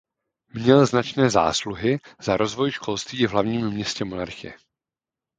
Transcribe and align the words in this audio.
Měl 0.53 0.85
značné 0.85 1.29
zásluhy 1.29 1.99
za 2.21 2.37
rozvoj 2.37 2.71
školství 2.71 3.25
v 3.25 3.29
hlavním 3.31 3.69
městě 3.69 4.05
monarchie. 4.05 4.53